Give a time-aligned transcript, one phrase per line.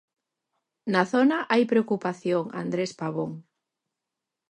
[0.93, 3.31] Na zona hai preocupación Andrés Pavón.